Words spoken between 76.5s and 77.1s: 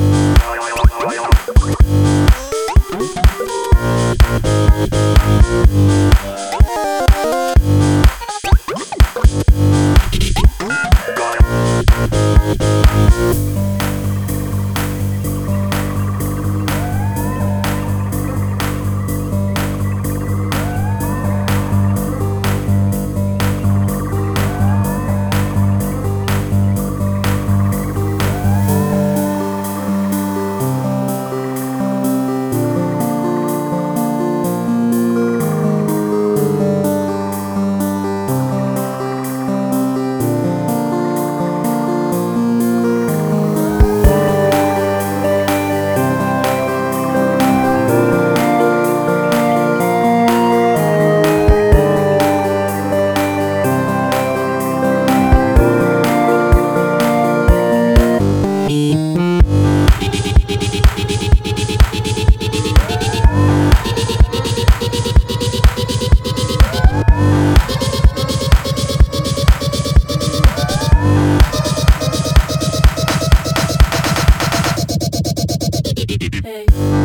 Thank